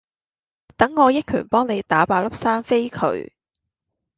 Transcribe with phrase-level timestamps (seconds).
[0.77, 1.21] 等我幫你一
[1.77, 3.31] 拳打爆粒生痱佢